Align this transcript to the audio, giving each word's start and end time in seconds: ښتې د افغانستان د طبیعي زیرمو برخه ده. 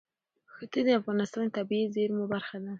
ښتې 0.53 0.79
د 0.85 0.89
افغانستان 0.99 1.43
د 1.49 1.53
طبیعي 1.57 1.85
زیرمو 1.95 2.23
برخه 2.33 2.55
ده. 2.63 2.69